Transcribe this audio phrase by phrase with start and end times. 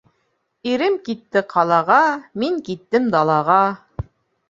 [0.71, 2.01] Ирем китте ҡалаға,
[2.45, 3.63] мин киттем далаға.